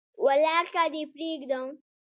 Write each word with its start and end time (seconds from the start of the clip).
ولاکه 0.25 0.83
دي 0.93 1.03
پریږدم 1.13 1.67